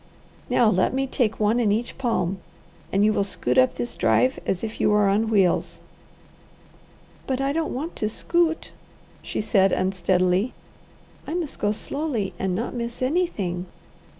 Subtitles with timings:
[0.49, 2.39] Now let me take one in each palm,
[2.91, 5.79] and you will scoot up this drive as if you were on wheels."
[7.27, 8.71] "But I don't want to 'scoot',"
[9.21, 10.53] she said unsteadily.
[11.27, 13.67] "I must go slowly and not miss anything."